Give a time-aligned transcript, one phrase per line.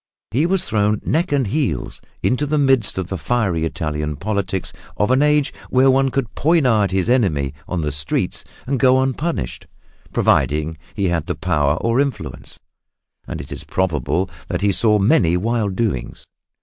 [0.31, 5.11] He was thrown neck and heels into the midst of the fiery Italian politics of
[5.11, 9.67] an age when one could poniard his enemy on the streets and go unpunished,
[10.11, 12.59] providing he had power or influence.
[13.27, 16.25] And it is probable that he saw many wild doings.